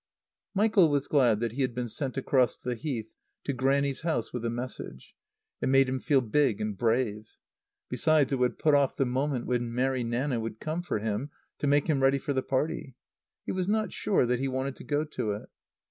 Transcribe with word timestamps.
Michael 0.55 0.89
was 0.89 1.07
glad 1.07 1.41
that 1.41 1.51
he 1.51 1.61
had 1.61 1.75
been 1.75 1.87
sent 1.87 2.17
across 2.17 2.57
the 2.57 2.73
Heath 2.73 3.11
to 3.43 3.53
Grannie's 3.53 4.01
house 4.01 4.33
with 4.33 4.43
a 4.43 4.49
message. 4.49 5.13
It 5.61 5.69
made 5.69 5.87
him 5.87 5.99
feel 5.99 6.21
big 6.21 6.59
and 6.59 6.75
brave. 6.75 7.29
Besides, 7.87 8.33
it 8.33 8.37
would 8.37 8.57
put 8.57 8.73
off 8.73 8.95
the 8.95 9.05
moment 9.05 9.45
when 9.45 9.71
Mary 9.71 10.03
Nanna 10.03 10.39
would 10.39 10.59
come 10.59 10.81
for 10.81 10.97
him, 10.97 11.29
to 11.59 11.67
make 11.67 11.85
him 11.85 12.01
ready 12.01 12.17
for 12.17 12.33
the 12.33 12.41
party. 12.41 12.95
He 13.45 13.51
was 13.51 13.67
not 13.67 13.93
sure 13.93 14.25
that 14.25 14.39
he 14.39 14.47
wanted 14.47 14.75
to 14.77 14.83
go 14.83 15.03
to 15.03 15.33
it. 15.33 15.49